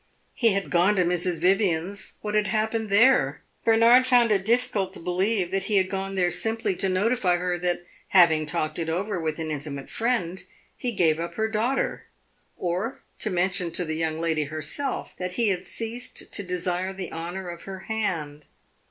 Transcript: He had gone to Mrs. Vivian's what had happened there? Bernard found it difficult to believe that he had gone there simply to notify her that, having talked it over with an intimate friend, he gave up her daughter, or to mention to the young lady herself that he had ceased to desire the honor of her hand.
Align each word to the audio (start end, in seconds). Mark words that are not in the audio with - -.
He 0.33 0.53
had 0.53 0.71
gone 0.71 0.95
to 0.95 1.03
Mrs. 1.03 1.37
Vivian's 1.37 2.13
what 2.21 2.33
had 2.33 2.47
happened 2.47 2.89
there? 2.89 3.43
Bernard 3.63 4.07
found 4.07 4.31
it 4.31 4.43
difficult 4.45 4.93
to 4.93 4.99
believe 4.99 5.51
that 5.51 5.65
he 5.65 5.75
had 5.77 5.91
gone 5.91 6.15
there 6.15 6.31
simply 6.31 6.75
to 6.77 6.89
notify 6.89 7.35
her 7.37 7.55
that, 7.59 7.85
having 8.07 8.47
talked 8.47 8.79
it 8.79 8.89
over 8.89 9.19
with 9.19 9.37
an 9.37 9.51
intimate 9.51 9.91
friend, 9.91 10.41
he 10.75 10.91
gave 10.91 11.19
up 11.19 11.35
her 11.35 11.47
daughter, 11.47 12.05
or 12.57 13.03
to 13.19 13.29
mention 13.29 13.69
to 13.69 13.85
the 13.85 13.93
young 13.95 14.19
lady 14.19 14.45
herself 14.45 15.15
that 15.19 15.33
he 15.33 15.49
had 15.49 15.67
ceased 15.67 16.33
to 16.33 16.41
desire 16.41 16.93
the 16.93 17.11
honor 17.11 17.49
of 17.49 17.65
her 17.65 17.81
hand. 17.81 18.45